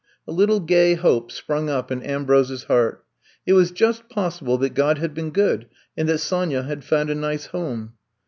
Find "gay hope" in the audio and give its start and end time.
0.59-1.31